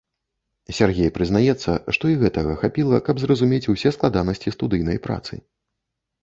Сяргей 0.77 1.11
прызнаецца, 1.17 1.75
што 1.97 2.05
і 2.13 2.17
гэтага 2.23 2.55
хапіла, 2.63 2.97
каб 3.11 3.15
зразумець 3.25 3.61
усе 3.75 3.93
складанасці 3.99 4.55
студыйнай 4.57 4.97
працы. 5.07 5.33